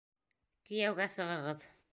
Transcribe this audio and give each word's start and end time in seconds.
Кейәүгә 0.69 1.09
сығығыҙ. 1.19 1.73